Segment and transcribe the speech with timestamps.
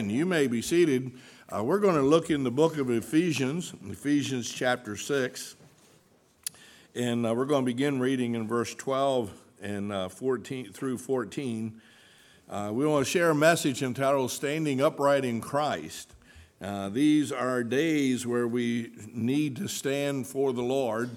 [0.00, 1.12] And you may be seated.
[1.54, 5.56] Uh, we're going to look in the book of Ephesians, Ephesians chapter 6.
[6.94, 11.82] And uh, we're going to begin reading in verse 12 and uh, 14 through 14.
[12.48, 16.14] Uh, we want to share a message entitled Standing Upright in Christ.
[16.62, 21.10] Uh, these are days where we need to stand for the Lord,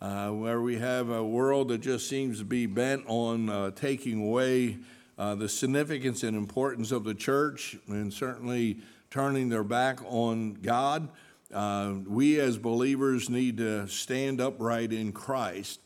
[0.00, 4.78] uh, where we have a world that just seems to be bent on taking away
[5.22, 8.78] uh, the significance and importance of the church, and certainly
[9.08, 11.08] turning their back on God.
[11.54, 15.78] Uh, we as believers need to stand upright in Christ.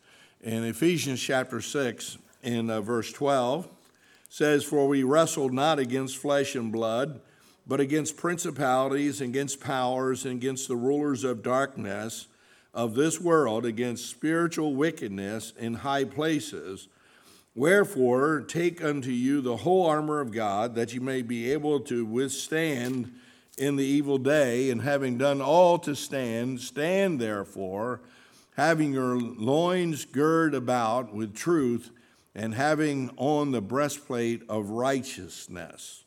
[0.42, 3.68] And Ephesians chapter 6 in uh, verse 12
[4.30, 7.20] says, For we wrestle not against flesh and blood,
[7.66, 12.26] but against principalities, against powers, and against the rulers of darkness
[12.72, 16.88] of this world, against spiritual wickedness in high places.
[17.56, 22.04] Wherefore, take unto you the whole armor of God, that you may be able to
[22.04, 23.10] withstand
[23.56, 28.02] in the evil day, and having done all to stand, stand therefore,
[28.58, 31.90] having your loins girded about with truth,
[32.34, 36.04] and having on the breastplate of righteousness.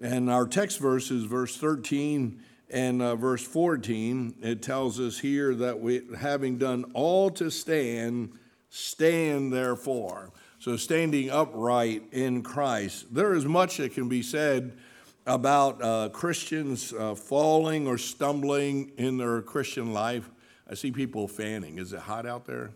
[0.00, 2.40] And our text verse is verse 13
[2.70, 4.36] and uh, verse 14.
[4.40, 8.32] It tells us here that we, having done all to stand,
[8.70, 10.32] stand therefore.
[10.60, 13.14] So, standing upright in Christ.
[13.14, 14.76] There is much that can be said
[15.24, 20.28] about uh, Christians uh, falling or stumbling in their Christian life.
[20.68, 21.78] I see people fanning.
[21.78, 22.70] Is it hot out there?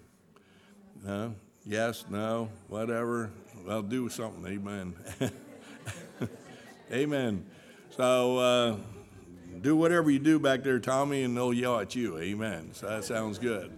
[1.04, 1.34] No?
[1.66, 2.04] Yes?
[2.08, 2.50] No?
[2.68, 3.30] Whatever?
[3.66, 4.46] Well, do something.
[4.46, 4.94] Amen.
[6.92, 7.44] Amen.
[7.90, 8.76] So, uh,
[9.60, 12.18] do whatever you do back there, Tommy, and they'll yell at you.
[12.18, 12.70] Amen.
[12.74, 13.76] So, that sounds good.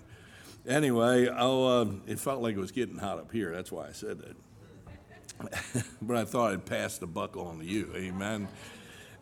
[0.67, 3.53] Anyway, uh, it felt like it was getting hot up here.
[3.53, 5.85] That's why I said that.
[6.03, 7.93] but I thought I'd pass the buck on to you.
[7.95, 8.49] Amen.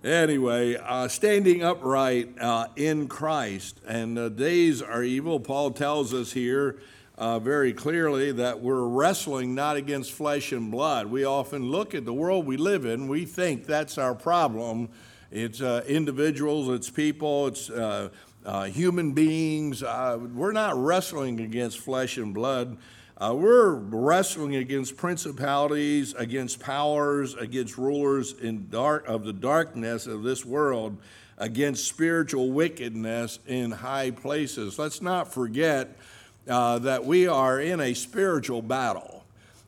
[0.05, 5.41] Anyway, uh, standing upright uh, in Christ, and the days are evil.
[5.41, 6.81] Paul tells us here
[7.19, 11.07] uh, very clearly that we're wrestling not against flesh and blood.
[11.07, 14.91] We often look at the world we live in, we think that's our problem.
[15.31, 17.71] It's uh, individuals, it's people, it's
[18.45, 19.83] uh, human beings.
[19.83, 22.77] Uh, we're not wrestling against flesh and blood.
[23.19, 30.25] Uh, we're wrestling against principalities, against powers, against rulers in dark of the darkness of
[30.25, 30.97] this world,
[31.39, 34.79] against spiritual wickedness in high places.
[34.79, 35.97] Let's not forget
[36.49, 39.25] uh, that we are in a spiritual battle.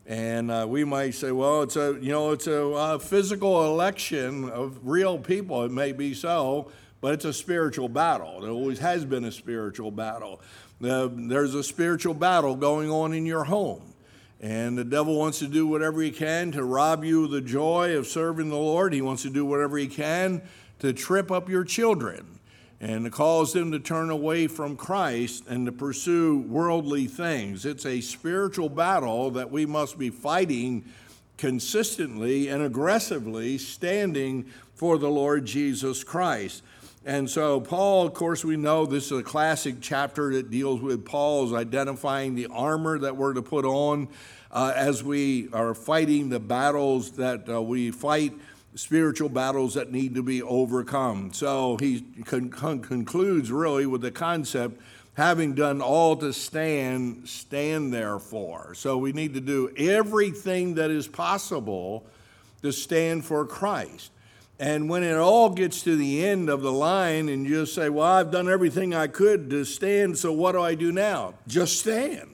[0.07, 4.51] And uh, we might say, well, it's a you know it's a uh, physical election
[4.51, 5.65] of real people.
[5.65, 6.71] It may be so,
[7.05, 8.43] but it's a spiritual battle.
[8.43, 10.41] It always has been a spiritual battle.
[10.83, 13.93] Uh, there's a spiritual battle going on in your home.
[14.41, 17.95] And the devil wants to do whatever he can to rob you of the joy
[17.95, 18.95] of serving the Lord.
[18.95, 20.41] He wants to do whatever he can
[20.79, 22.41] to trip up your children
[22.81, 27.67] and to cause them to turn away from Christ and to pursue worldly things.
[27.67, 30.87] It's a spiritual battle that we must be fighting
[31.37, 36.63] consistently and aggressively, standing for the Lord Jesus Christ.
[37.07, 41.05] And so, Paul, of course, we know this is a classic chapter that deals with
[41.05, 44.09] Paul's identifying the armor that we're to put on
[44.51, 48.33] uh, as we are fighting the battles that uh, we fight,
[48.75, 51.31] spiritual battles that need to be overcome.
[51.35, 54.81] So, he con- con- concludes really with the concept
[55.13, 58.75] having done all to stand, stand therefore.
[58.77, 62.07] So, we need to do everything that is possible
[62.63, 64.11] to stand for Christ.
[64.59, 67.89] And when it all gets to the end of the line and you just say,
[67.89, 71.35] Well, I've done everything I could to stand, so what do I do now?
[71.47, 72.31] Just stand.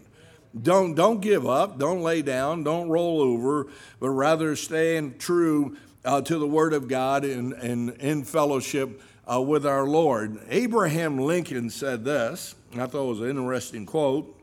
[0.60, 3.68] Don't, don't give up, don't lay down, don't roll over,
[4.00, 9.00] but rather stand true uh, to the Word of God and, and in fellowship
[9.30, 10.40] uh, with our Lord.
[10.48, 14.36] Abraham Lincoln said this, and I thought it was an interesting quote.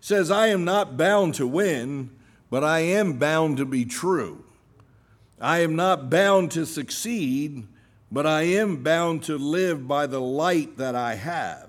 [0.00, 2.10] says, I am not bound to win,
[2.48, 4.43] but I am bound to be true.
[5.44, 7.66] I am not bound to succeed,
[8.10, 11.68] but I am bound to live by the light that I have.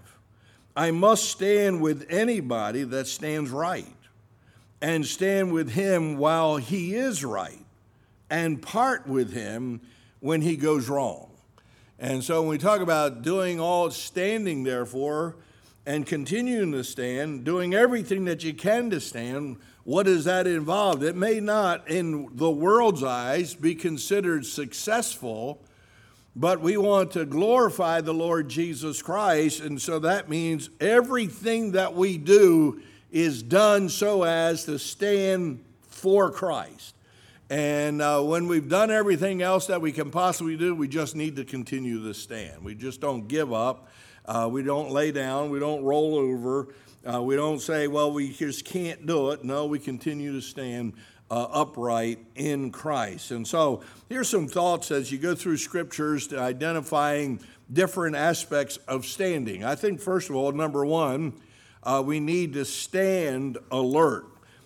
[0.77, 3.85] I must stand with anybody that stands right
[4.81, 7.65] and stand with him while he is right
[8.29, 9.81] and part with him
[10.21, 11.31] when he goes wrong.
[11.99, 15.35] And so when we talk about doing all standing, therefore,
[15.85, 21.03] and continuing to stand, doing everything that you can to stand, what does that involve?
[21.03, 25.61] It may not, in the world's eyes, be considered successful,
[26.35, 29.61] but we want to glorify the Lord Jesus Christ.
[29.61, 36.31] And so that means everything that we do is done so as to stand for
[36.31, 36.95] Christ.
[37.51, 41.35] And uh, when we've done everything else that we can possibly do, we just need
[41.35, 42.63] to continue to stand.
[42.63, 43.87] We just don't give up.
[44.25, 45.51] Uh, we don't lay down.
[45.51, 46.69] We don't roll over.
[47.05, 49.43] Uh, we don't say, well, we just can't do it.
[49.43, 50.93] No, we continue to stand
[51.29, 53.31] uh, upright in Christ.
[53.31, 57.39] And so here's some thoughts as you go through scriptures to identifying
[57.71, 59.63] different aspects of standing.
[59.63, 61.33] I think, first of all, number one,
[61.83, 64.25] uh, we need to stand alert.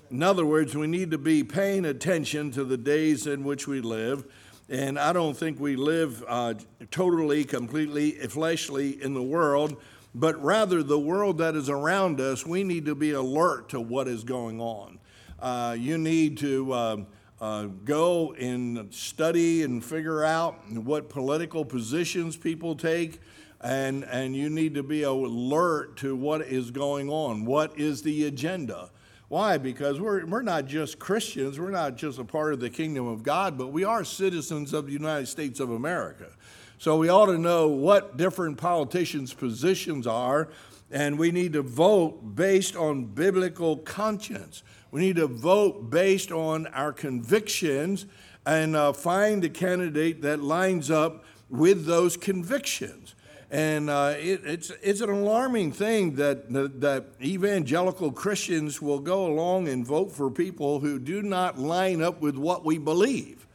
[0.09, 3.81] In other words, we need to be paying attention to the days in which we
[3.81, 4.25] live.
[4.69, 6.53] And I don't think we live uh,
[6.89, 9.81] totally, completely fleshly in the world,
[10.15, 14.07] but rather the world that is around us, we need to be alert to what
[14.07, 15.00] is going on.
[15.39, 16.97] Uh, you need to uh,
[17.39, 23.19] uh, go and study and figure out what political positions people take
[23.61, 27.45] and, and you need to be alert to what is going on.
[27.45, 28.89] What is the agenda?
[29.27, 29.57] Why?
[29.57, 33.21] Because we're, we're not just Christians, we're not just a part of the kingdom of
[33.21, 36.31] God, but we are citizens of the United States of America.
[36.80, 40.48] So we ought to know what different politicians' positions are,
[40.90, 44.64] and we need to vote based on biblical conscience.
[44.90, 48.06] We need to vote based on our convictions
[48.46, 53.14] and uh, find a candidate that lines up with those convictions.
[53.52, 56.50] And uh, it, it's, it's an alarming thing that,
[56.80, 62.22] that evangelical Christians will go along and vote for people who do not line up
[62.22, 63.48] with what we believe.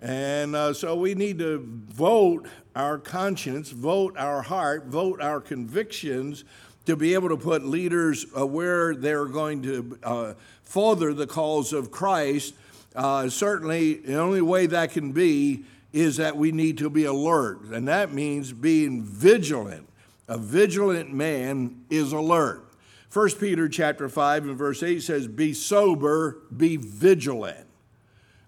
[0.00, 1.58] And uh, so we need to
[1.88, 6.44] vote our conscience, vote our heart, vote our convictions
[6.84, 11.72] to be able to put leaders uh, where they're going to uh, further the cause
[11.72, 12.54] of Christ.
[12.94, 17.62] Uh, certainly, the only way that can be is that we need to be alert,
[17.62, 19.88] and that means being vigilant.
[20.28, 22.64] A vigilant man is alert.
[23.12, 27.65] 1 Peter chapter 5 and verse 8 says, Be sober, be vigilant.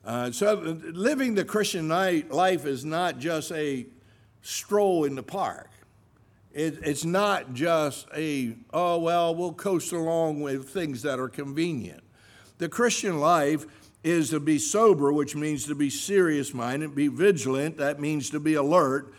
[0.04, 3.86] Uh, so living the Christian life is not just a
[4.42, 5.70] stroll in the park.
[6.52, 12.02] It, it's not just a, oh, well, we'll coast along with things that are convenient.
[12.58, 13.66] The Christian life
[14.02, 18.40] is to be sober, which means to be serious minded, be vigilant, that means to
[18.40, 19.12] be alert.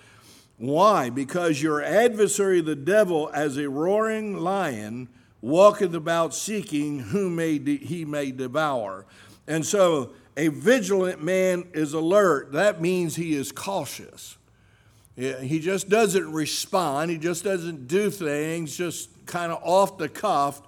[0.57, 1.09] Why?
[1.09, 5.07] Because your adversary, the devil, as a roaring lion,
[5.41, 9.05] walketh about seeking whom may de- he may devour.
[9.49, 12.53] And so a vigilant man is alert.
[12.53, 14.37] That means he is cautious.
[15.17, 20.61] He just doesn't respond, he just doesn't do things just kind of off the cuff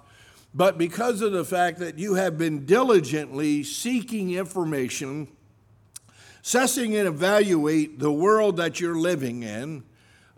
[0.54, 5.28] but because of the fact that you have been diligently seeking information,
[6.42, 9.82] assessing and evaluate the world that you're living in,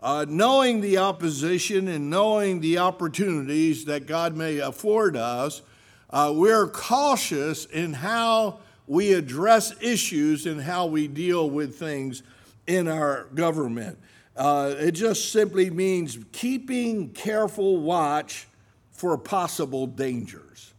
[0.01, 5.61] uh, knowing the opposition and knowing the opportunities that God may afford us,
[6.09, 12.23] uh, we're cautious in how we address issues and how we deal with things
[12.67, 13.97] in our government.
[14.35, 18.47] Uh, it just simply means keeping careful watch
[18.91, 20.73] for possible dangers.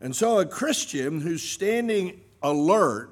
[0.00, 3.10] And so, a Christian who's standing alert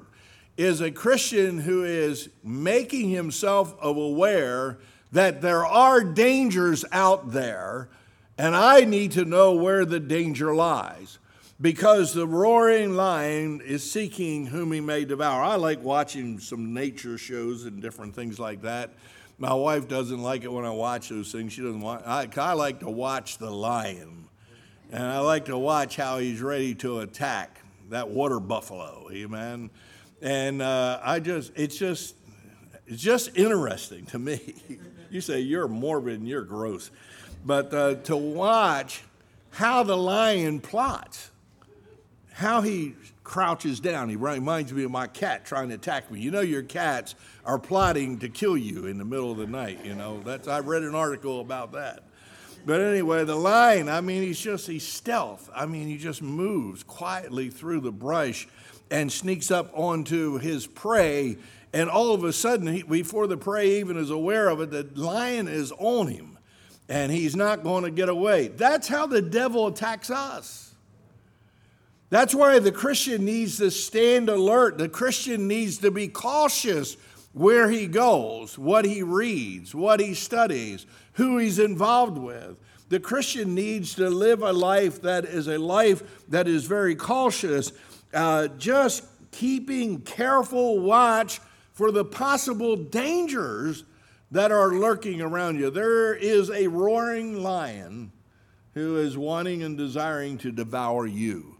[0.57, 4.77] is a Christian who is making himself aware
[5.11, 7.89] that there are dangers out there,
[8.37, 11.19] and I need to know where the danger lies.
[11.61, 15.41] Because the roaring lion is seeking whom he may devour.
[15.41, 18.91] I like watching some nature shows and different things like that.
[19.37, 21.53] My wife doesn't like it when I watch those things.
[21.53, 22.05] She doesn't want.
[22.05, 24.25] I, I like to watch the lion
[24.91, 27.59] and I like to watch how he's ready to attack
[27.89, 29.69] that water buffalo, amen.
[30.21, 32.15] And uh, I just, it's just,
[32.87, 34.55] it's just interesting to me.
[35.09, 36.91] you say you're morbid and you're gross,
[37.45, 39.03] but uh, to watch
[39.51, 41.31] how the lion plots,
[42.35, 44.09] how he crouches down.
[44.09, 46.19] He reminds me of my cat trying to attack me.
[46.19, 47.15] You know, your cats
[47.45, 49.85] are plotting to kill you in the middle of the night.
[49.85, 52.03] You know, that's I read an article about that.
[52.65, 55.49] But anyway, the lion, I mean, he's just, he's stealth.
[55.55, 58.49] I mean, he just moves quietly through the brush
[58.91, 61.37] and sneaks up onto his prey.
[61.71, 64.89] And all of a sudden, he, before the prey even is aware of it, the
[64.99, 66.37] lion is on him
[66.89, 68.49] and he's not going to get away.
[68.49, 70.74] That's how the devil attacks us.
[72.09, 74.77] That's why the Christian needs to stand alert.
[74.77, 76.97] The Christian needs to be cautious
[77.33, 82.59] where he goes, what he reads, what he studies, who he's involved with.
[82.87, 87.71] The Christian needs to live a life that is a life that is very cautious,
[88.13, 91.41] uh, just keeping careful watch
[91.73, 93.83] for the possible dangers
[94.31, 95.69] that are lurking around you.
[95.69, 98.11] There is a roaring lion
[98.75, 101.54] who is wanting and desiring to devour you.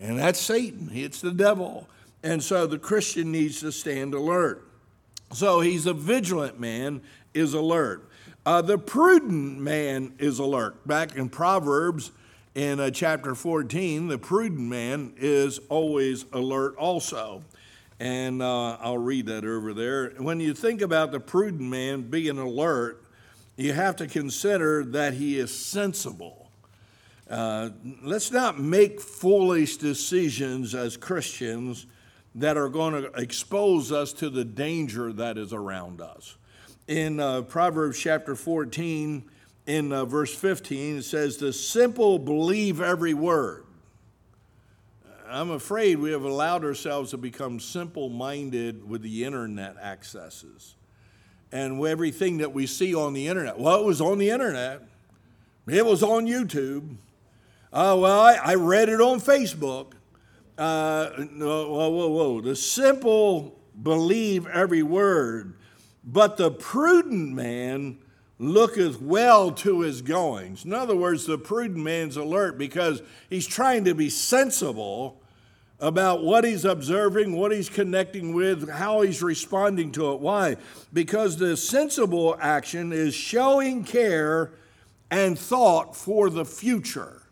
[0.00, 1.86] And that's Satan, it's the devil.
[2.22, 4.66] And so the Christian needs to stand alert.
[5.32, 7.02] So he's a vigilant man,
[7.34, 8.08] is alert.
[8.44, 10.86] Uh, the prudent man is alert.
[10.86, 12.10] Back in Proverbs,
[12.54, 17.42] in uh, chapter 14, the prudent man is always alert also.
[18.00, 20.10] And uh, I'll read that over there.
[20.18, 23.04] When you think about the prudent man being alert,
[23.56, 26.39] you have to consider that he is sensible.
[27.30, 31.86] Let's not make foolish decisions as Christians
[32.34, 36.36] that are going to expose us to the danger that is around us.
[36.86, 39.24] In uh, Proverbs chapter 14,
[39.66, 43.64] in uh, verse 15, it says, The simple believe every word.
[45.28, 50.74] I'm afraid we have allowed ourselves to become simple minded with the internet accesses
[51.52, 53.58] and everything that we see on the internet.
[53.58, 54.82] Well, it was on the internet,
[55.68, 56.96] it was on YouTube.
[57.72, 59.92] Uh, well, I, I read it on Facebook.
[60.58, 62.40] Uh, whoa, whoa, whoa.
[62.40, 65.54] The simple believe every word,
[66.04, 67.98] but the prudent man
[68.38, 70.64] looketh well to his goings.
[70.64, 75.20] In other words, the prudent man's alert because he's trying to be sensible
[75.78, 80.20] about what he's observing, what he's connecting with, how he's responding to it.
[80.20, 80.56] Why?
[80.92, 84.52] Because the sensible action is showing care
[85.10, 87.22] and thought for the future.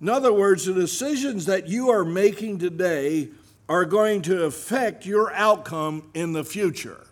[0.00, 3.28] In other words, the decisions that you are making today
[3.68, 7.06] are going to affect your outcome in the future.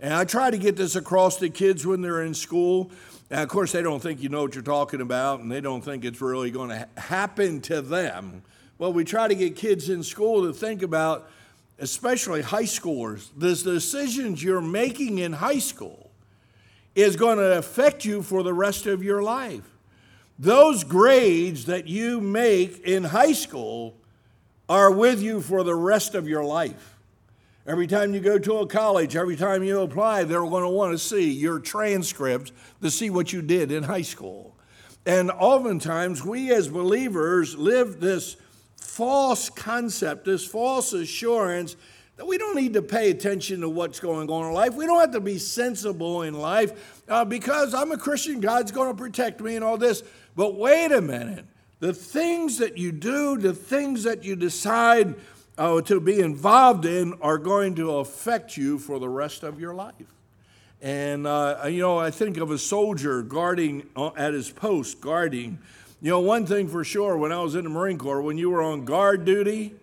[0.00, 2.90] And I try to get this across to kids when they're in school.
[3.30, 6.04] of course, they don't think you know what you're talking about, and they don't think
[6.04, 8.42] it's really going to happen to them.
[8.78, 11.30] Well, we try to get kids in school to think about,
[11.78, 16.10] especially high schoolers, the decisions you're making in high school
[16.94, 19.71] is going to affect you for the rest of your life.
[20.38, 23.96] Those grades that you make in high school
[24.68, 26.96] are with you for the rest of your life.
[27.64, 30.92] Every time you go to a college, every time you apply, they're going to want
[30.92, 34.56] to see your transcripts to see what you did in high school.
[35.06, 38.36] And oftentimes, we as believers live this
[38.76, 41.76] false concept, this false assurance
[42.16, 44.74] that we don't need to pay attention to what's going on in life.
[44.74, 48.90] We don't have to be sensible in life uh, because I'm a Christian, God's going
[48.90, 50.02] to protect me and all this.
[50.36, 51.46] But wait a minute.
[51.80, 55.16] The things that you do, the things that you decide,
[55.58, 59.74] uh, to be involved in are going to affect you for the rest of your
[59.74, 59.94] life.
[60.80, 65.58] And, uh, you know, I think of a soldier guarding uh, at his post, guarding.
[66.00, 68.50] You know, one thing for sure, when I was in the Marine Corps, when you
[68.50, 69.76] were on guard duty,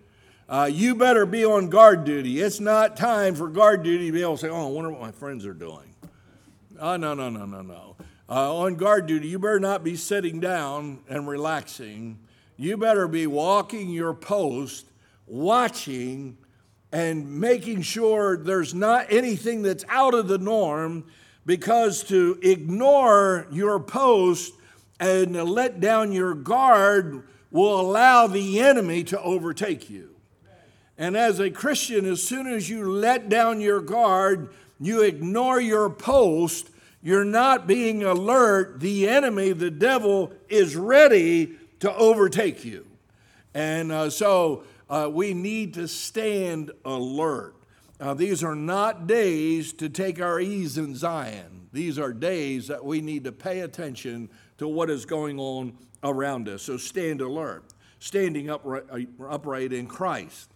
[0.50, 2.42] uh, you better be on guard duty.
[2.42, 5.00] It's not time for guard duty to be able to say, oh, I wonder what
[5.00, 5.94] my friends are doing.
[6.80, 7.96] Oh, no, no, no, no, no.
[8.28, 12.18] Uh, on guard duty, you better not be sitting down and relaxing.
[12.58, 14.88] You better be walking your post
[15.28, 16.38] watching
[16.92, 21.06] and making sure there's not anything that's out of the norm
[21.46, 24.54] because to ignore your post
[25.00, 30.19] and let down your guard will allow the enemy to overtake you.
[31.00, 34.50] And as a Christian, as soon as you let down your guard,
[34.82, 36.70] you ignore your post,
[37.02, 38.82] you're not being alert.
[38.82, 42.86] The enemy, the devil, is ready to overtake you.
[43.54, 47.56] And uh, so uh, we need to stand alert.
[47.98, 51.70] Uh, these are not days to take our ease in Zion.
[51.72, 56.50] These are days that we need to pay attention to what is going on around
[56.50, 56.64] us.
[56.64, 57.64] So stand alert,
[58.00, 60.50] standing upright, uh, upright in Christ.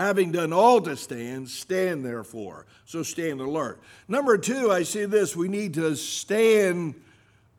[0.00, 2.64] Having done all to stand, stand therefore.
[2.86, 3.82] So stand alert.
[4.08, 6.94] Number two, I see this we need to stand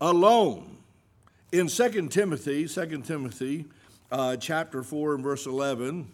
[0.01, 0.77] alone.
[1.51, 3.67] In 2 Timothy, 2 Timothy
[4.11, 6.11] uh, chapter 4 and verse 11,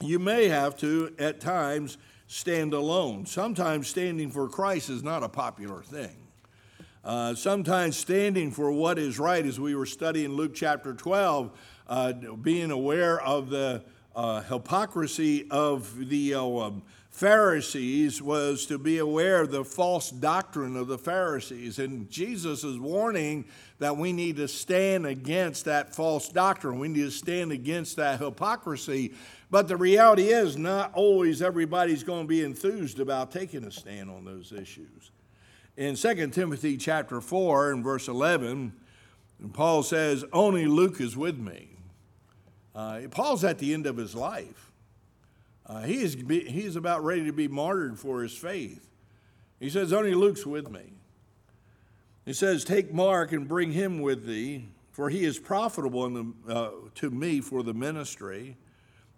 [0.00, 3.26] you may have to, at times, stand alone.
[3.26, 6.16] Sometimes standing for Christ is not a popular thing.
[7.04, 11.50] Uh, sometimes standing for what is right, as we were studying Luke chapter 12,
[11.88, 13.82] uh, being aware of the
[14.14, 20.76] uh, hypocrisy of the uh, um, Pharisees was to be aware of the false doctrine
[20.76, 21.78] of the Pharisees.
[21.78, 23.44] And Jesus is warning
[23.80, 26.78] that we need to stand against that false doctrine.
[26.78, 29.12] We need to stand against that hypocrisy.
[29.50, 34.10] But the reality is, not always everybody's going to be enthused about taking a stand
[34.10, 35.10] on those issues.
[35.76, 38.72] In 2 Timothy chapter 4 and verse 11,
[39.52, 41.71] Paul says, Only Luke is with me.
[42.74, 44.72] Uh, Paul's at the end of his life.
[45.66, 48.88] Uh, he, is, he is about ready to be martyred for his faith.
[49.60, 50.92] He says, Only Luke's with me.
[52.24, 56.70] He says, Take Mark and bring him with thee, for he is profitable the, uh,
[56.96, 58.56] to me for the ministry.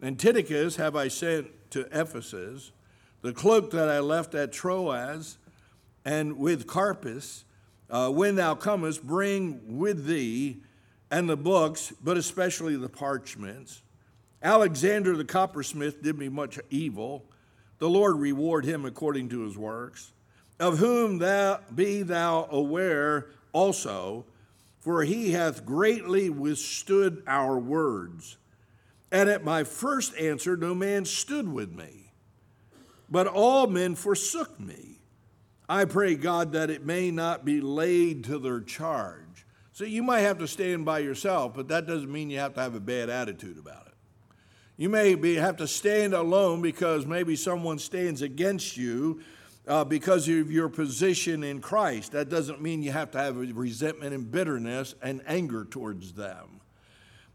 [0.03, 2.73] And Tychicus have I sent to Ephesus,
[3.23, 5.39] the cloak that I left at Troas,
[6.05, 7.45] and with Carpus,
[7.89, 10.63] uh, when thou comest, bring with thee
[11.15, 13.83] and the books, but especially the parchments.
[14.43, 17.25] Alexander the coppersmith did me much evil.
[17.79, 20.11] The Lord reward him according to his works,
[20.59, 24.25] of whom thou be thou aware also,
[24.81, 28.37] for he hath greatly withstood our words.
[29.13, 32.11] And at my first answer, no man stood with me,
[33.09, 34.99] but all men forsook me.
[35.69, 39.24] I pray God that it may not be laid to their charge.
[39.75, 42.61] So you might have to stand by yourself, but that doesn't mean you have to
[42.61, 43.95] have a bad attitude about it.
[44.77, 49.21] You may be, have to stand alone because maybe someone stands against you
[49.67, 52.13] uh, because of your position in Christ.
[52.13, 56.61] That doesn't mean you have to have resentment and bitterness and anger towards them.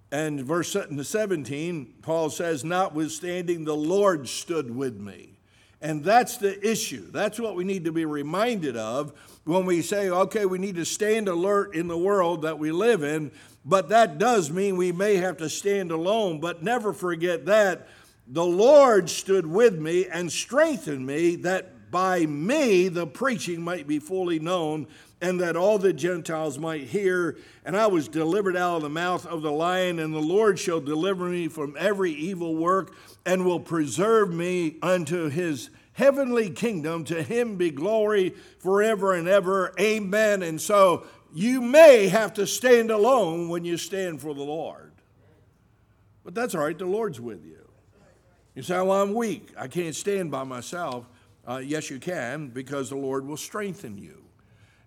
[0.09, 5.39] And verse 17, Paul says, Notwithstanding, the Lord stood with me.
[5.81, 7.11] And that's the issue.
[7.11, 9.13] That's what we need to be reminded of
[9.45, 13.03] when we say, okay, we need to stand alert in the world that we live
[13.03, 13.31] in.
[13.65, 16.39] But that does mean we may have to stand alone.
[16.39, 17.87] But never forget that
[18.27, 23.97] the Lord stood with me and strengthened me that by me the preaching might be
[23.97, 24.87] fully known
[25.21, 27.37] and that all the Gentiles might hear.
[27.65, 30.79] And I was delivered out of the mouth of the lion, and the Lord shall
[30.79, 35.69] deliver me from every evil work and will preserve me unto his
[35.99, 37.03] heavenly kingdom.
[37.03, 38.29] To him be glory
[38.59, 39.73] forever and ever.
[39.79, 40.41] Amen.
[40.41, 44.93] And so you may have to stand alone when you stand for the Lord.
[46.23, 47.57] But that's all right, the Lord's with you.
[48.55, 49.51] You say, Well, I'm weak.
[49.57, 51.05] I can't stand by myself.
[51.47, 54.23] Uh, yes, you can, because the Lord will strengthen you.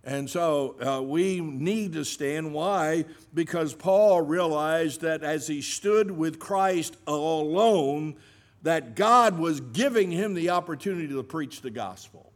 [0.04, 2.52] And so uh, we need to stand.
[2.52, 3.04] Why?
[3.35, 8.16] Because Paul realized that as he stood with Christ alone,
[8.62, 12.33] that God was giving him the opportunity to preach the gospel.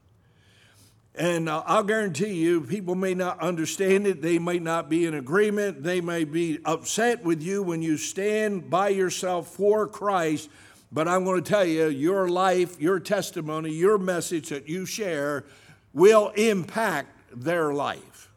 [1.15, 4.21] And uh, I'll guarantee you, people may not understand it.
[4.21, 5.83] They may not be in agreement.
[5.83, 10.51] They may be upset with you when you stand by yourself for Christ.
[10.93, 15.47] But I'm going to tell you, your life, your testimony, your message that you share
[15.95, 18.31] will impact their life.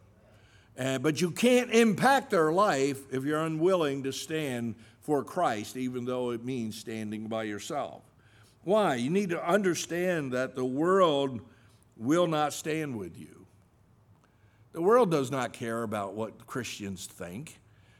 [0.77, 4.75] Uh, but you can't impact their life if you're unwilling to stand
[5.09, 8.03] for Christ, even though it means standing by yourself.
[8.63, 8.93] Why?
[8.93, 11.41] You need to understand that the world
[11.97, 13.47] will not stand with you.
[14.71, 17.57] The world does not care about what Christians think.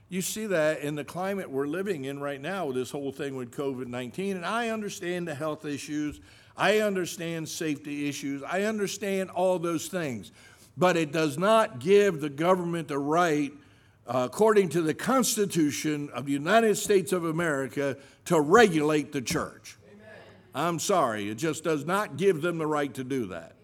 [0.07, 3.35] You see that in the climate we're living in right now with this whole thing
[3.35, 4.35] with COVID 19.
[4.35, 6.21] And I understand the health issues,
[6.55, 10.31] I understand safety issues, I understand all those things
[10.79, 13.51] but it does not give the government the right,
[14.09, 17.95] uh, according to the Constitution of the United States of America,
[18.25, 19.77] to regulate the church.
[19.93, 20.07] Amen.
[20.55, 23.55] I'm sorry, it just does not give them the right to do that.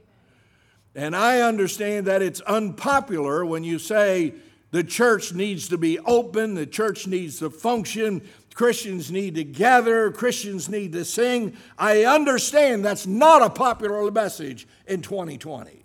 [0.93, 4.35] And I understand that it's unpopular when you say
[4.69, 8.21] the church needs to be open, the church needs to function,
[8.53, 11.57] Christians need to gather, Christians need to sing.
[11.77, 15.84] I understand that's not a popular message in 2020.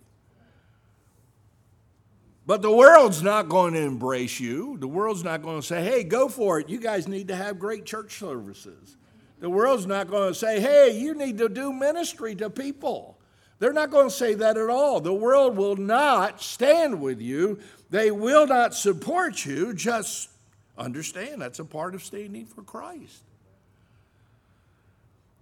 [2.51, 4.77] But the world's not going to embrace you.
[4.77, 6.69] The world's not going to say, hey, go for it.
[6.69, 8.97] You guys need to have great church services.
[9.39, 13.21] The world's not going to say, hey, you need to do ministry to people.
[13.61, 14.99] They're not going to say that at all.
[14.99, 19.73] The world will not stand with you, they will not support you.
[19.73, 20.29] Just
[20.77, 23.23] understand that's a part of standing for Christ.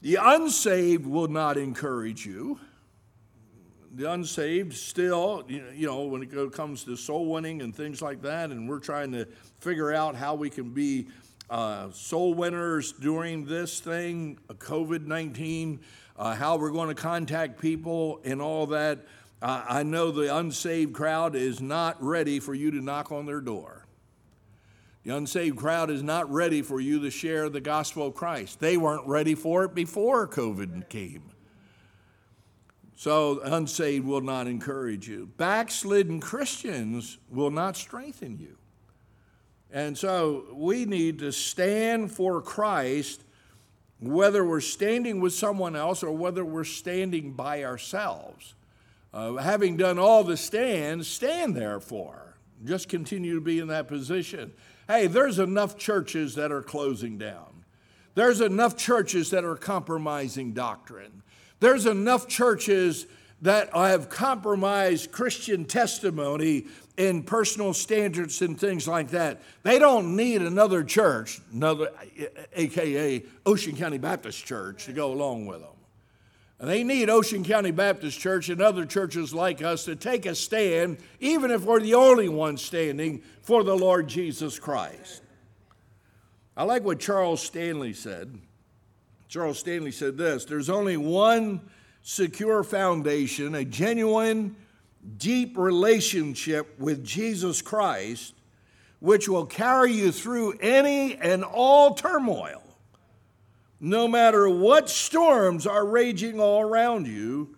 [0.02, 2.60] The unsaved will not encourage you
[3.98, 8.50] the unsaved still, you know, when it comes to soul winning and things like that,
[8.50, 9.26] and we're trying to
[9.58, 11.08] figure out how we can be
[11.50, 15.80] uh, soul winners during this thing, uh, COVID 19,
[16.16, 19.00] uh, how we're going to contact people and all that.
[19.42, 23.40] Uh, I know the unsaved crowd is not ready for you to knock on their
[23.40, 23.84] door.
[25.02, 28.60] The unsaved crowd is not ready for you to share the gospel of Christ.
[28.60, 31.32] They weren't ready for it before COVID came.
[32.98, 35.30] So, unsaved will not encourage you.
[35.36, 38.58] Backslidden Christians will not strengthen you.
[39.70, 43.22] And so, we need to stand for Christ,
[44.00, 48.54] whether we're standing with someone else or whether we're standing by ourselves.
[49.14, 52.34] Uh, having done all the stands, stand therefore.
[52.64, 54.52] Just continue to be in that position.
[54.88, 57.64] Hey, there's enough churches that are closing down.
[58.16, 61.17] There's enough churches that are compromising doctrine.
[61.60, 63.06] There's enough churches
[63.42, 66.66] that have compromised Christian testimony
[66.96, 69.40] and personal standards and things like that.
[69.62, 71.90] They don't need another church, another
[72.54, 75.70] aka Ocean County Baptist Church to go along with them.
[76.58, 80.34] And they need Ocean County Baptist Church and other churches like us to take a
[80.34, 85.22] stand, even if we're the only ones standing for the Lord Jesus Christ.
[86.56, 88.40] I like what Charles Stanley said.
[89.28, 91.60] Charles Stanley said this There's only one
[92.02, 94.56] secure foundation, a genuine,
[95.16, 98.34] deep relationship with Jesus Christ,
[99.00, 102.62] which will carry you through any and all turmoil
[103.80, 107.56] no matter what storms are raging all around you,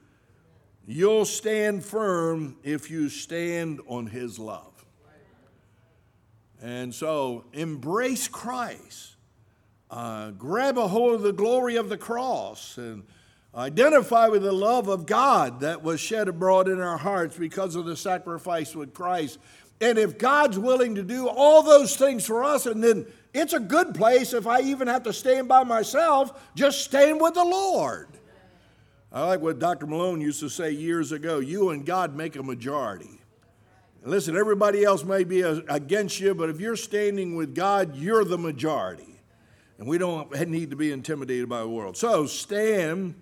[0.86, 4.66] you'll stand firm if you stand on His love.
[6.62, 9.09] And so embrace Christ.
[9.90, 13.02] Uh, grab a hold of the glory of the cross and
[13.54, 17.86] identify with the love of God that was shed abroad in our hearts because of
[17.86, 19.38] the sacrifice with Christ.
[19.80, 23.60] And if God's willing to do all those things for us and then it's a
[23.60, 28.08] good place if I even have to stand by myself, just stand with the Lord.
[29.12, 29.86] I like what Dr.
[29.86, 33.20] Malone used to say years ago you and God make a majority.
[34.04, 38.38] Listen, everybody else may be against you, but if you're standing with God, you're the
[38.38, 39.19] majority.
[39.80, 41.96] And we don't need to be intimidated by the world.
[41.96, 43.14] So stand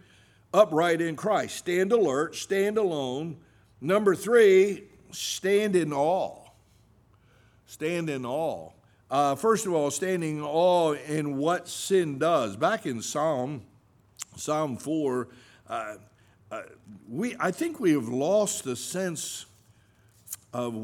[0.53, 3.37] upright in Christ, stand alert, stand alone.
[3.81, 6.37] Number three, stand in awe.
[7.66, 8.71] Stand in awe.
[9.09, 12.57] Uh, first of all, standing awe in what sin does.
[12.57, 13.62] Back in Psalm,
[14.37, 15.29] Psalm 4,
[15.68, 15.94] uh,
[16.51, 16.62] uh,
[17.09, 19.47] we, I think we have lost the sense
[20.53, 20.75] of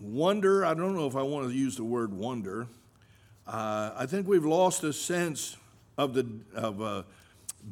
[0.00, 0.64] wonder.
[0.64, 2.66] I don't know if I want to use the word wonder.
[3.50, 5.56] Uh, I think we've lost a sense
[5.98, 7.02] of, the, of uh,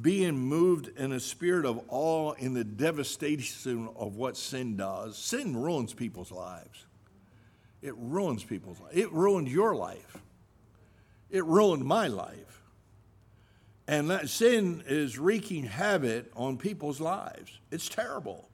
[0.03, 5.17] being moved in a spirit of awe in the devastation of what sin does.
[5.17, 6.85] Sin ruins people's lives.
[7.81, 8.91] It ruins people's life.
[8.93, 10.17] It ruined your life.
[11.31, 12.61] It ruined my life.
[13.87, 17.57] And that sin is wreaking havoc on people's lives.
[17.71, 18.49] It's terrible.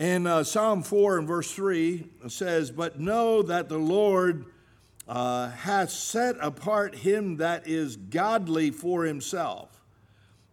[0.00, 4.46] In uh, Psalm 4 and verse 3, it says, But know that the Lord
[5.08, 9.80] uh, hath set apart him that is godly for himself.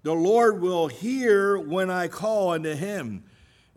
[0.04, 3.24] The Lord will hear when I call unto him.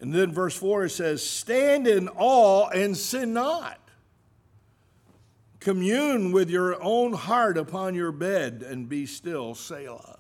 [0.01, 3.81] And then verse 4 it says, Stand in awe and sin not.
[5.59, 10.18] Commune with your own heart upon your bed and be still, Selah.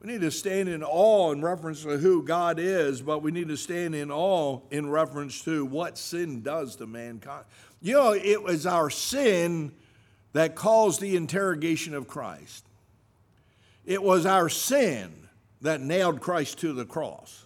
[0.00, 3.48] We need to stand in awe in reference to who God is, but we need
[3.48, 7.44] to stand in awe in reference to what sin does to mankind.
[7.82, 9.72] You know, it was our sin
[10.32, 12.64] that caused the interrogation of Christ.
[13.84, 15.28] It was our sin
[15.60, 17.44] that nailed Christ to the cross.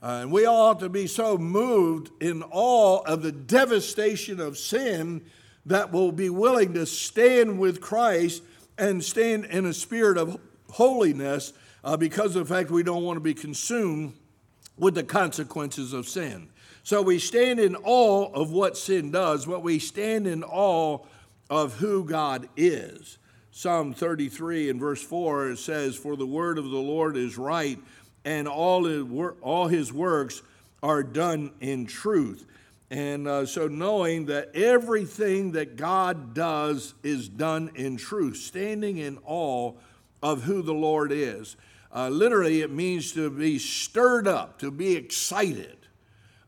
[0.00, 4.58] Uh, and we all ought to be so moved in awe of the devastation of
[4.58, 5.24] sin
[5.66, 8.42] that we'll be willing to stand with Christ
[8.78, 10.38] and stand in a spirit of
[10.72, 11.52] holiness
[11.84, 14.14] uh, because of the fact we don't want to be consumed
[14.76, 16.48] with the consequences of sin.
[16.82, 20.98] So we stand in awe of what sin does, but we stand in awe
[21.48, 23.18] of who God is.
[23.50, 27.78] Psalm 33 and verse 4 it says, For the word of the Lord is right,
[28.24, 29.04] and all his,
[29.42, 30.42] all his works
[30.82, 32.46] are done in truth.
[32.90, 39.18] And uh, so, knowing that everything that God does is done in truth, standing in
[39.24, 39.72] awe
[40.22, 41.56] of who the Lord is.
[41.94, 45.76] Uh, literally, it means to be stirred up, to be excited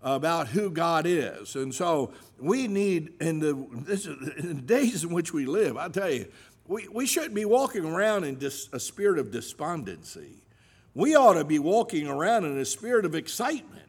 [0.03, 1.55] about who God is.
[1.57, 6.11] And so, we need, in the, this, in days in which we live, I tell
[6.11, 6.27] you,
[6.67, 10.43] we, we shouldn't be walking around in dis, a spirit of despondency.
[10.95, 13.83] We ought to be walking around in a spirit of excitement.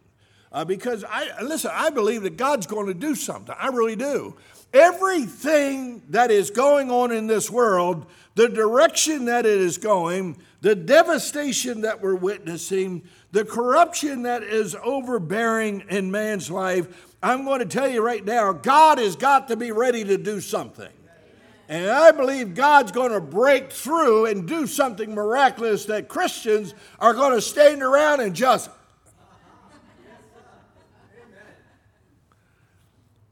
[0.52, 3.54] Uh, because I listen, I believe that God's going to do something.
[3.60, 4.38] I really do.
[4.76, 10.76] Everything that is going on in this world, the direction that it is going, the
[10.76, 17.66] devastation that we're witnessing, the corruption that is overbearing in man's life, I'm going to
[17.66, 20.92] tell you right now, God has got to be ready to do something.
[21.70, 27.14] And I believe God's going to break through and do something miraculous that Christians are
[27.14, 28.70] going to stand around and just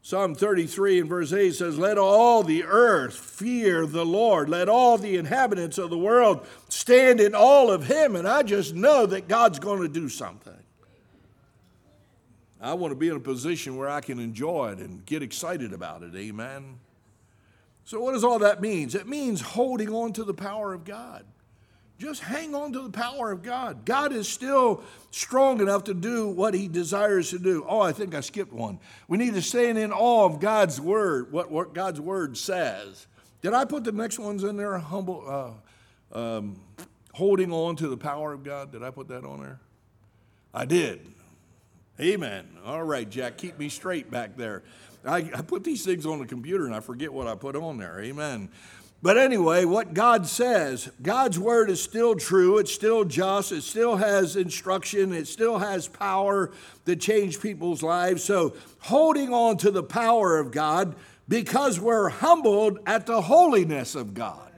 [0.06, 4.50] Psalm 33 and verse 8 says, Let all the earth fear the Lord.
[4.50, 8.14] Let all the inhabitants of the world stand in awe of him.
[8.14, 10.52] And I just know that God's going to do something.
[12.60, 15.72] I want to be in a position where I can enjoy it and get excited
[15.72, 16.14] about it.
[16.14, 16.80] Amen.
[17.86, 18.90] So, what does all that mean?
[18.94, 21.24] It means holding on to the power of God.
[21.98, 23.84] Just hang on to the power of God.
[23.84, 27.64] God is still strong enough to do what He desires to do.
[27.68, 28.80] Oh, I think I skipped one.
[29.06, 33.06] We need to stand in awe of God's word, what, what God's word says.
[33.42, 34.76] Did I put the next ones in there?
[34.78, 35.54] Humble,
[36.12, 36.60] uh, um,
[37.12, 38.72] holding on to the power of God.
[38.72, 39.60] Did I put that on there?
[40.52, 41.06] I did.
[42.00, 42.48] Amen.
[42.64, 44.64] All right, Jack, keep me straight back there.
[45.04, 47.78] I, I put these things on the computer and I forget what I put on
[47.78, 48.00] there.
[48.00, 48.48] Amen.
[49.04, 53.96] But anyway, what God says, God's word is still true, it's still just, it still
[53.96, 56.50] has instruction, it still has power
[56.86, 58.24] to change people's lives.
[58.24, 60.94] So, holding on to the power of God
[61.28, 64.50] because we're humbled at the holiness of God.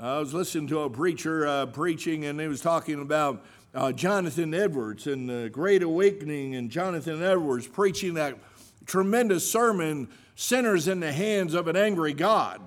[0.00, 3.44] I was listening to a preacher uh, preaching, and he was talking about
[3.74, 8.38] uh, Jonathan Edwards and the Great Awakening, and Jonathan Edwards preaching that
[8.86, 12.60] tremendous sermon, Sinners in the Hands of an Angry God.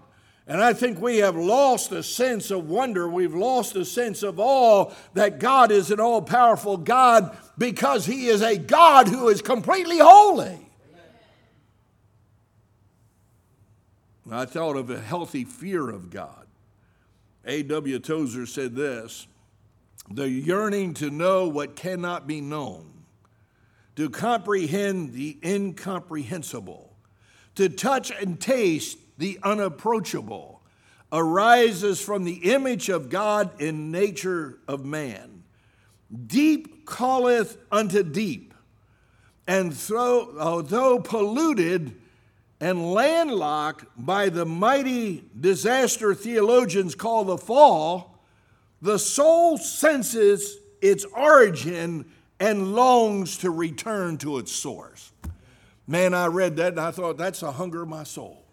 [0.50, 3.08] And I think we have lost a sense of wonder.
[3.08, 8.26] We've lost a sense of awe that God is an all powerful God because He
[8.26, 10.58] is a God who is completely holy.
[14.32, 16.48] I thought of a healthy fear of God.
[17.46, 18.00] A.W.
[18.00, 19.28] Tozer said this
[20.10, 23.04] the yearning to know what cannot be known,
[23.96, 26.96] to comprehend the incomprehensible,
[27.54, 30.62] to touch and taste the unapproachable,
[31.12, 35.44] arises from the image of God in nature of man.
[36.26, 38.54] Deep calleth unto deep,
[39.46, 41.96] and though, polluted
[42.62, 48.20] and landlocked by the mighty disaster theologians call the fall,
[48.82, 52.06] the soul senses its origin
[52.40, 55.12] and longs to return to its source.
[55.88, 58.46] Man, I read that and I thought, that's the hunger of my soul.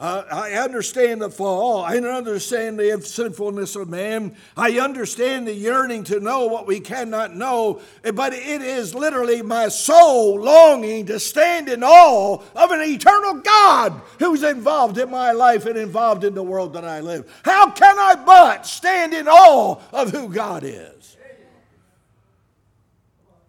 [0.00, 1.84] Uh, I understand the fall.
[1.84, 4.34] I understand the sinfulness of man.
[4.56, 7.82] I understand the yearning to know what we cannot know.
[8.02, 14.00] But it is literally my soul longing to stand in awe of an eternal God
[14.18, 17.30] who's involved in my life and involved in the world that I live.
[17.44, 21.18] How can I but stand in awe of who God is?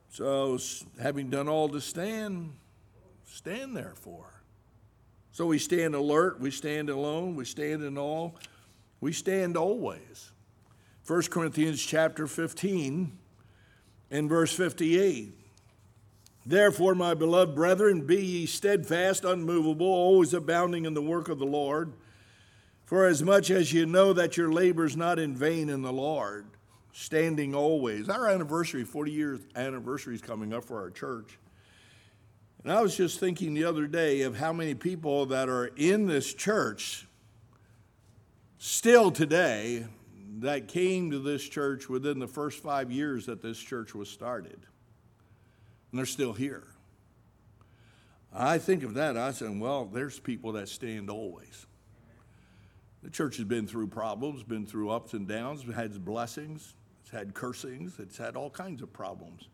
[0.09, 0.59] So,
[1.01, 2.51] having done all to stand,
[3.25, 4.30] stand therefore.
[5.41, 8.29] So we stand alert, we stand alone, we stand in awe,
[8.99, 10.29] we stand always.
[11.07, 13.17] 1 Corinthians chapter 15
[14.11, 15.33] and verse 58.
[16.45, 21.45] Therefore, my beloved brethren, be ye steadfast, unmovable, always abounding in the work of the
[21.45, 21.93] Lord.
[22.85, 25.91] For as much as you know that your labor is not in vain in the
[25.91, 26.45] Lord,
[26.91, 28.09] standing always.
[28.09, 31.39] Our anniversary, 40 years anniversary is coming up for our church.
[32.63, 36.05] And I was just thinking the other day of how many people that are in
[36.05, 37.07] this church
[38.59, 39.85] still today
[40.39, 44.59] that came to this church within the first five years that this church was started.
[45.91, 46.67] And they're still here.
[48.33, 51.65] I think of that, I said, well, there's people that stand always.
[53.03, 57.33] The church has been through problems, been through ups and downs, had blessings, it's had
[57.33, 59.49] cursings, it's had all kinds of problems.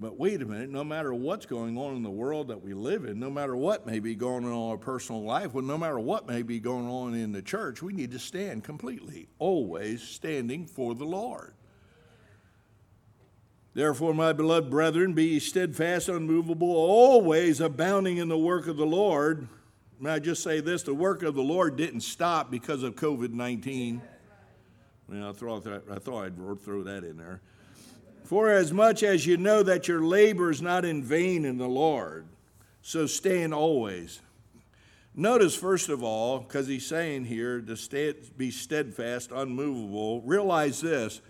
[0.00, 3.04] But wait a minute, no matter what's going on in the world that we live
[3.04, 6.00] in, no matter what may be going on in our personal life, well, no matter
[6.00, 10.64] what may be going on in the church, we need to stand completely, always standing
[10.64, 11.52] for the Lord.
[13.74, 18.86] Therefore, my beloved brethren, be ye steadfast, unmovable, always abounding in the work of the
[18.86, 19.48] Lord.
[20.00, 23.34] May I just say this the work of the Lord didn't stop because of COVID
[23.34, 24.00] 19.
[25.12, 25.32] I, I
[25.98, 27.42] thought I'd throw that in there.
[28.30, 31.66] For as much as you know that your labor is not in vain in the
[31.66, 32.28] Lord,
[32.80, 34.20] so stand always.
[35.16, 41.20] Notice, first of all, because he's saying here to stay, be steadfast, unmovable, realize this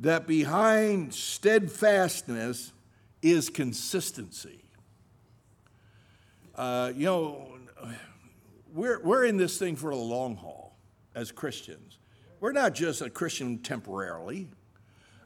[0.00, 2.74] that behind steadfastness
[3.22, 4.60] is consistency.
[6.54, 7.56] Uh, you know,
[8.74, 10.76] we're, we're in this thing for a long haul
[11.14, 11.96] as Christians.
[12.38, 14.50] We're not just a Christian temporarily.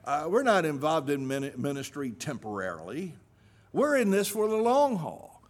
[0.09, 3.13] Uh, we're not involved in ministry temporarily.
[3.75, 5.43] We're in this for the long haul.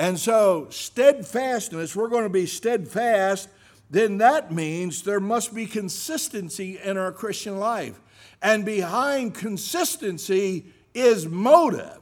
[0.00, 3.48] And so, steadfastness, we're going to be steadfast,
[3.88, 8.00] then that means there must be consistency in our Christian life.
[8.42, 12.00] And behind consistency is motive.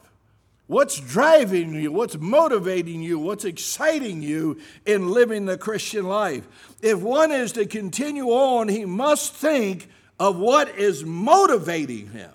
[0.66, 1.92] What's driving you?
[1.92, 3.18] What's motivating you?
[3.18, 6.48] What's exciting you in living the Christian life?
[6.80, 12.32] If one is to continue on, he must think of what is motivating him.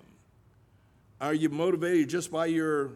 [1.19, 2.91] Are you motivated just by your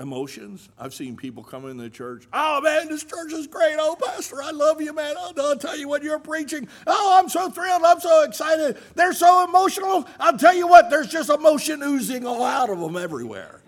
[0.00, 0.68] emotions.
[0.78, 2.26] I've seen people come into the church.
[2.32, 3.76] Oh man, this church is great.
[3.78, 5.14] Oh, pastor, I love you, man.
[5.16, 6.66] Oh, I'll tell you what you're preaching.
[6.86, 7.82] Oh, I'm so thrilled.
[7.84, 8.78] I'm so excited.
[8.94, 10.08] They're so emotional.
[10.18, 10.90] I'll tell you what.
[10.90, 13.62] There's just emotion oozing all out of them everywhere.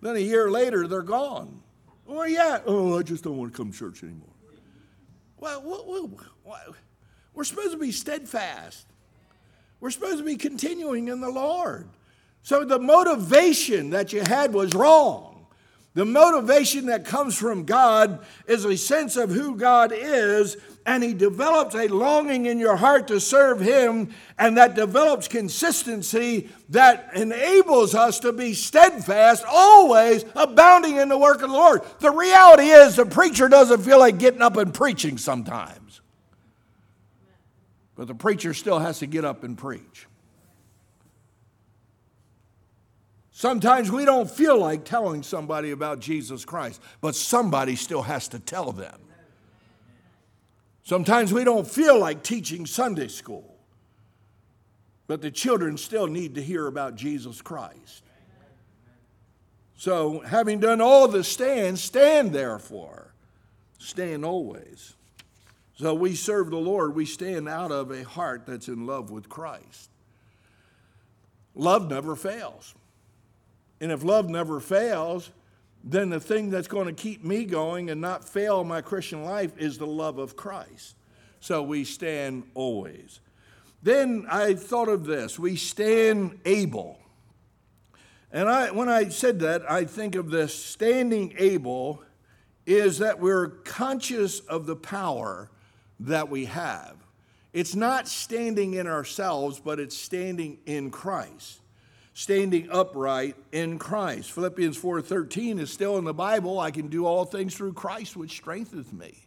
[0.00, 1.60] then a year later, they're gone.
[2.06, 2.62] Where are you at?
[2.66, 4.28] Oh, I just don't want to come to church anymore.
[5.38, 5.62] Well,
[7.34, 8.86] we're supposed to be steadfast.
[9.80, 11.88] We're supposed to be continuing in the Lord.
[12.42, 15.32] So the motivation that you had was wrong.
[15.94, 21.12] The motivation that comes from God is a sense of who God is, and He
[21.12, 27.94] develops a longing in your heart to serve Him, and that develops consistency that enables
[27.94, 31.82] us to be steadfast, always abounding in the work of the Lord.
[32.00, 35.78] The reality is, the preacher doesn't feel like getting up and preaching sometimes,
[38.02, 40.08] but the preacher still has to get up and preach.
[43.30, 48.40] Sometimes we don't feel like telling somebody about Jesus Christ, but somebody still has to
[48.40, 48.98] tell them.
[50.82, 53.54] Sometimes we don't feel like teaching Sunday school,
[55.06, 58.02] but the children still need to hear about Jesus Christ.
[59.76, 63.14] So, having done all the stand, stand therefore.
[63.78, 64.96] Stand always.
[65.74, 69.28] So, we serve the Lord, we stand out of a heart that's in love with
[69.28, 69.90] Christ.
[71.54, 72.74] Love never fails.
[73.80, 75.30] And if love never fails,
[75.84, 79.56] then the thing that's going to keep me going and not fail my Christian life
[79.58, 80.94] is the love of Christ.
[81.40, 83.20] So we stand always.
[83.82, 87.00] Then I thought of this we stand able.
[88.30, 92.02] And I, when I said that, I think of this standing able
[92.64, 95.50] is that we're conscious of the power
[96.06, 96.96] that we have.
[97.52, 101.62] It's not standing in ourselves, but it's standing in Christ
[102.14, 104.30] standing upright in Christ.
[104.32, 106.60] Philippians 4:13 is still in the Bible.
[106.60, 109.26] I can do all things through Christ which strengthens me.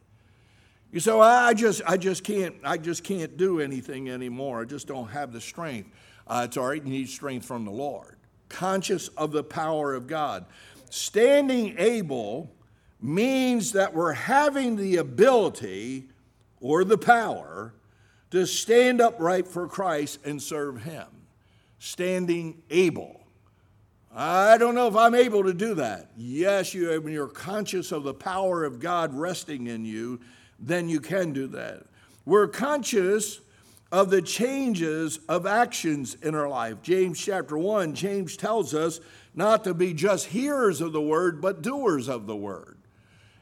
[0.91, 4.61] You say, well, I just, I just can't, I just can't do anything anymore.
[4.61, 5.89] I just don't have the strength.
[6.27, 6.81] Uh, it's all right.
[6.81, 8.15] You need strength from the Lord.
[8.47, 10.45] Conscious of the power of God.
[10.89, 12.49] Standing able
[13.01, 16.07] means that we're having the ability
[16.65, 17.75] or the power
[18.31, 21.05] to stand upright for Christ and serve Him
[21.77, 23.21] standing able.
[24.15, 26.09] I don't know if I'm able to do that.
[26.17, 30.19] Yes, you, when you're conscious of the power of God resting in you,
[30.57, 31.83] then you can do that.
[32.25, 33.41] We're conscious
[33.91, 36.81] of the changes of actions in our life.
[36.81, 38.99] James chapter 1, James tells us
[39.35, 42.79] not to be just hearers of the word, but doers of the word.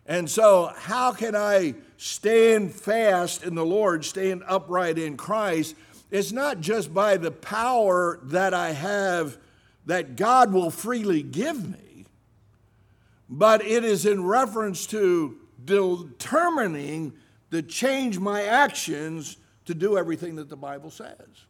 [0.06, 5.76] And so, how can I stand fast in the Lord, stand upright in Christ?
[6.12, 9.38] It's not just by the power that I have
[9.86, 12.06] that God will freely give me,
[13.30, 17.14] but it is in reference to determining
[17.52, 21.46] to change my actions to do everything that the Bible says.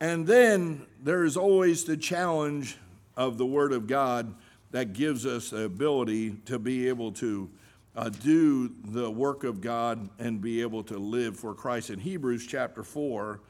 [0.00, 2.76] And then there is always the challenge
[3.16, 4.34] of the Word of God
[4.72, 7.48] that gives us the ability to be able to
[7.94, 11.90] uh, do the work of God and be able to live for Christ.
[11.90, 13.40] In Hebrews chapter 4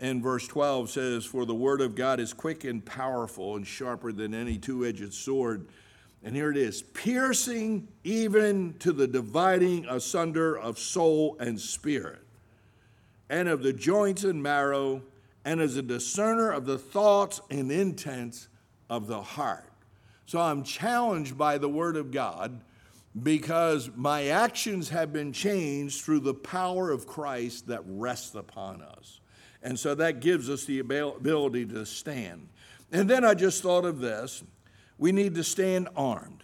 [0.00, 4.12] and verse 12 says, For the word of God is quick and powerful and sharper
[4.12, 5.68] than any two edged sword.
[6.24, 12.22] And here it is piercing even to the dividing asunder of soul and spirit,
[13.30, 15.02] and of the joints and marrow,
[15.44, 18.48] and as a discerner of the thoughts and intents
[18.90, 19.70] of the heart.
[20.26, 22.60] So I'm challenged by the word of God
[23.22, 29.20] because my actions have been changed through the power of Christ that rests upon us.
[29.62, 32.48] And so that gives us the ability to stand.
[32.92, 34.42] And then I just thought of this
[34.98, 36.42] we need to stand armed.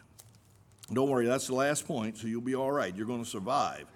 [0.92, 2.94] Don't worry, that's the last point, so you'll be all right.
[2.94, 3.86] You're going to survive.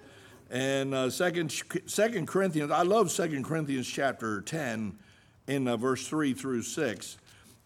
[0.51, 1.53] And uh, second,
[1.87, 4.97] second Corinthians, I love Second Corinthians chapter 10
[5.47, 7.19] in uh, verse 3 through 6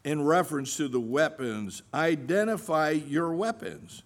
[0.05, 1.83] in reference to the weapons.
[1.93, 4.03] Identify your weapons.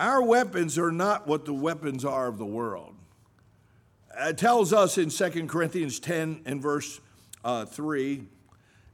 [0.00, 2.94] Our weapons are not what the weapons are of the world.
[4.20, 7.00] It tells us in 2 Corinthians 10 and verse
[7.44, 8.24] uh, 3,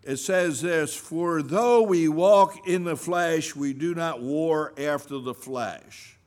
[0.02, 5.18] it says this For though we walk in the flesh, we do not war after
[5.18, 6.18] the flesh.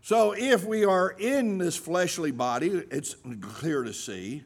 [0.00, 4.44] So if we are in this fleshly body, it's clear to see.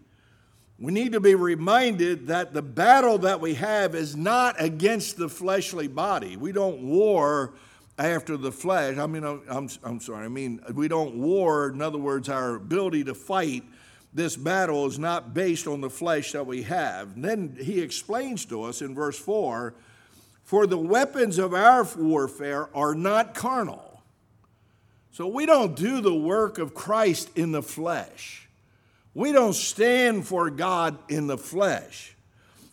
[0.79, 5.29] We need to be reminded that the battle that we have is not against the
[5.29, 6.37] fleshly body.
[6.37, 7.55] We don't war
[7.99, 8.99] after the flesh.
[8.99, 11.71] I mean, I'm, I'm sorry, I mean, we don't war.
[11.71, 13.65] In other words, our ability to fight
[14.13, 17.15] this battle is not based on the flesh that we have.
[17.15, 19.75] And then he explains to us in verse 4
[20.45, 24.03] For the weapons of our warfare are not carnal.
[25.11, 28.46] So we don't do the work of Christ in the flesh.
[29.17, 32.15] We don't stand for God in the flesh.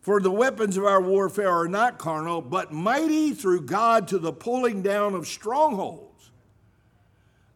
[0.02, 4.34] For the weapons of our warfare are not carnal, but mighty through God to the
[4.34, 6.32] pulling down of strongholds.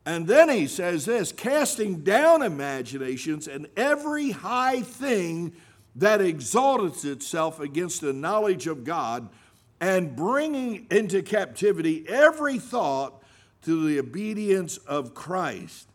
[0.05, 5.51] And then he says this casting down imaginations and every high thing
[5.97, 9.27] that exalteth itself against the knowledge of God,
[9.81, 13.21] and bringing into captivity every thought
[13.63, 15.86] to the obedience of Christ,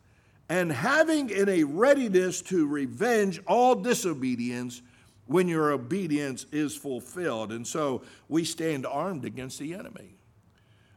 [0.52, 4.82] and having in a readiness to revenge all disobedience
[5.24, 7.52] when your obedience is fulfilled.
[7.52, 10.14] And so we stand armed against the enemy.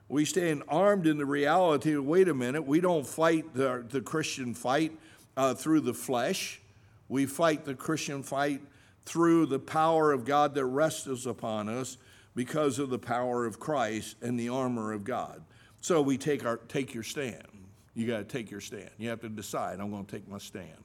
[0.10, 4.02] We stand armed in the reality of wait a minute, we don't fight the, the
[4.02, 4.92] Christian fight
[5.38, 6.60] uh, through the flesh.
[7.08, 8.62] We fight the Christian fight
[9.06, 11.98] through the power of God that rests upon us
[12.36, 15.42] because of the power of Christ and the armor of God.
[15.80, 17.55] So we take, our, take your stand.
[17.96, 18.90] You got to take your stand.
[18.98, 20.84] You have to decide, I'm going to take my stand.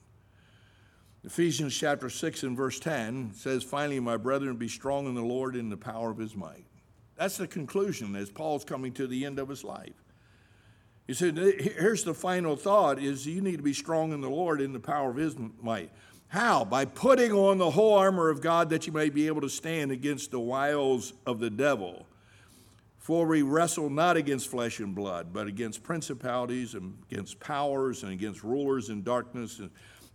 [1.24, 5.54] Ephesians chapter 6 and verse 10 says, Finally, my brethren, be strong in the Lord
[5.54, 6.64] in the power of his might.
[7.16, 9.92] That's the conclusion as Paul's coming to the end of his life.
[11.06, 14.60] He said, here's the final thought is you need to be strong in the Lord
[14.60, 15.90] in the power of his might.
[16.28, 16.64] How?
[16.64, 19.90] By putting on the whole armor of God that you may be able to stand
[19.90, 22.06] against the wiles of the devil.
[23.10, 28.12] For we wrestle not against flesh and blood, but against principalities and against powers and
[28.12, 29.60] against rulers in darkness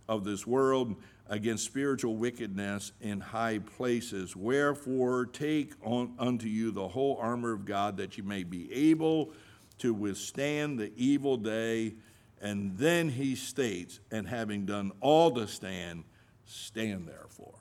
[0.08, 0.96] of this world
[1.28, 4.34] against spiritual wickedness in high places.
[4.34, 9.34] Wherefore, take on unto you the whole armor of God that you may be able
[9.80, 11.96] to withstand the evil day.
[12.40, 16.04] And then he states, and having done all to stand,
[16.46, 17.55] stand therefore.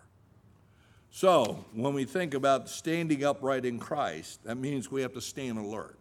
[1.15, 5.57] So, when we think about standing upright in Christ, that means we have to stand
[5.57, 5.97] alert.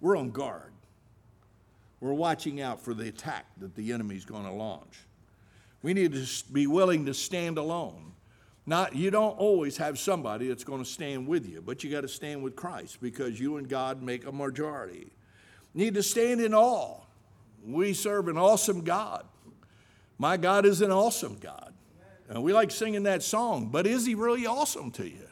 [0.00, 0.70] We're on guard.
[1.98, 5.00] We're watching out for the attack that the enemy's going to launch.
[5.82, 8.12] We need to be willing to stand alone.
[8.66, 12.02] Not, you don't always have somebody that's going to stand with you, but you got
[12.02, 15.10] to stand with Christ because you and God make a majority.
[15.74, 17.00] Need to stand in awe.
[17.66, 19.26] We serve an awesome God.
[20.18, 21.74] My God is an awesome God.
[22.30, 25.26] And we like singing that song, but is he really awesome to you?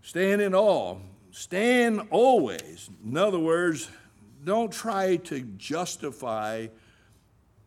[0.00, 0.96] Stand in awe.
[1.30, 2.88] Stand always.
[3.04, 3.90] In other words,
[4.42, 6.68] don't try to justify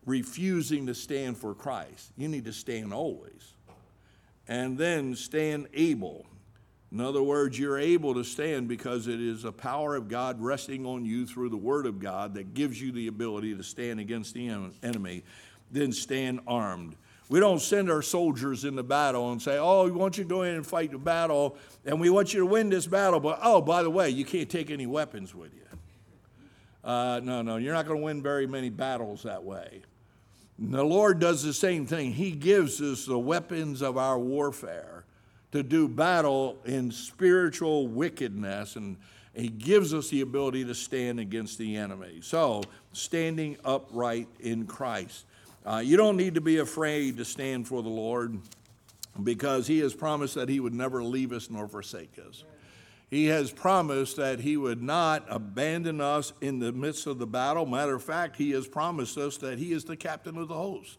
[0.08, 2.12] refusing to stand for Christ.
[2.18, 3.54] You need to stand always.
[4.48, 6.26] And then stand able.
[6.92, 10.88] In other words, you're able to stand because it is a power of God resting
[10.88, 14.34] on you through the Word of God that gives you the ability to stand against
[14.34, 14.50] the
[14.82, 15.24] enemy.
[15.70, 16.96] Then stand armed.
[17.32, 20.42] We don't send our soldiers into battle and say, Oh, we want you to go
[20.42, 21.56] in and fight the battle,
[21.86, 24.50] and we want you to win this battle, but oh, by the way, you can't
[24.50, 25.62] take any weapons with you.
[26.84, 29.82] Uh, no, no, you're not going to win very many battles that way.
[30.60, 32.12] The Lord does the same thing.
[32.12, 35.06] He gives us the weapons of our warfare
[35.54, 38.98] to do battle in spiritual wickedness, and
[39.34, 42.20] He gives us the ability to stand against the enemy.
[42.22, 42.62] So,
[42.92, 45.28] standing upright in Christ.
[45.66, 48.40] Uh, you don't need to be afraid to stand for the Lord
[49.22, 52.44] because He has promised that He would never leave us nor forsake us.
[53.10, 57.66] He has promised that He would not abandon us in the midst of the battle.
[57.66, 60.98] Matter of fact, He has promised us that He is the captain of the host.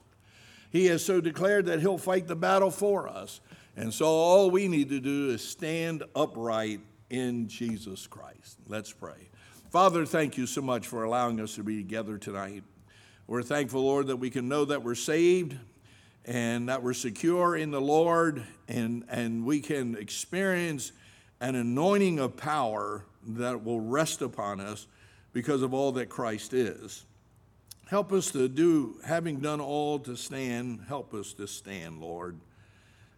[0.71, 3.41] He has so declared that He'll fight the battle for us.
[3.77, 8.59] And so all we need to do is stand upright in Jesus Christ.
[8.69, 9.31] Let's pray.
[9.71, 12.63] Father, thank you so much for allowing us to be together tonight.
[13.33, 15.57] We're thankful, Lord, that we can know that we're saved
[16.27, 20.93] and that we're secure in the Lord and, and we can experience
[21.41, 24.87] an anointing of power that will rest upon us
[25.33, 27.07] because of all that Christ is.
[27.89, 32.39] Help us to do, having done all to stand, help us to stand, Lord.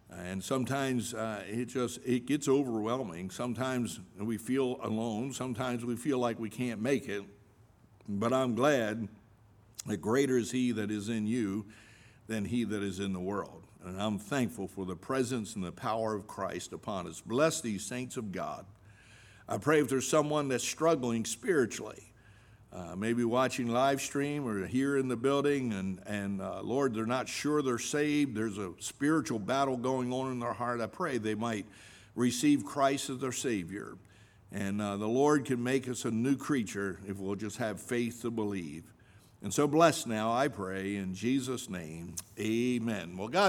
[0.09, 3.31] And sometimes uh, it just it gets overwhelming.
[3.31, 5.33] Sometimes we feel alone.
[5.33, 7.25] Sometimes we feel like we can't make it.
[8.07, 9.09] But I'm glad
[9.85, 11.65] that greater is He that is in you
[12.27, 13.63] than He that is in the world.
[13.85, 17.21] And I'm thankful for the presence and the power of Christ upon us.
[17.21, 18.65] Bless these saints of God.
[19.47, 22.11] I pray if there's someone that's struggling spiritually,
[22.73, 27.05] uh, maybe watching live stream or here in the building, and, and uh, Lord, they're
[27.05, 28.35] not sure they're saved.
[28.35, 30.81] There's a spiritual battle going on in their heart.
[30.81, 31.67] I pray they might
[32.15, 33.97] receive Christ as their Savior.
[34.51, 38.21] And uh, the Lord can make us a new creature if we'll just have faith
[38.23, 38.94] to believe.
[39.45, 42.15] And so bless now, I pray, in Jesus' name.
[42.39, 43.15] Amen.
[43.15, 43.43] Well, God.